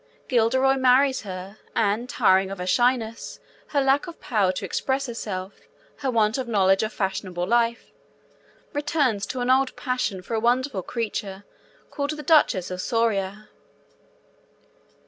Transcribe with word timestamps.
Guilderoy 0.27 0.77
marries 0.77 1.21
her 1.21 1.59
and, 1.75 2.09
tiring 2.09 2.49
of 2.49 2.57
her 2.57 2.65
shyness, 2.65 3.39
her 3.67 3.79
lack 3.81 4.07
of 4.07 4.19
power 4.19 4.51
to 4.51 4.65
express 4.65 5.05
herself, 5.05 5.61
her 5.97 6.09
want 6.09 6.39
of 6.39 6.47
knowledge 6.47 6.81
of 6.81 6.91
fashionable 6.91 7.45
life, 7.45 7.91
returns 8.73 9.27
to 9.27 9.41
an 9.41 9.51
old 9.51 9.75
passion 9.75 10.23
for 10.23 10.33
a 10.33 10.39
wonderful 10.39 10.81
creature 10.81 11.43
called 11.91 12.17
the 12.17 12.23
Duchess 12.23 12.71
of 12.71 12.81
Soria. 12.81 13.49